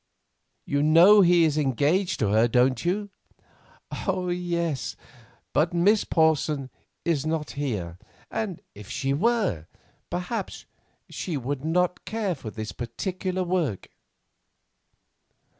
[0.65, 3.11] You know he is engaged to her, don't you?"
[4.07, 4.95] "Yes,
[5.53, 6.71] but Miss Porson
[7.05, 7.99] is not here;
[8.31, 9.67] and if she were,
[10.09, 10.65] perhaps
[11.07, 13.89] she would not care for this particular work."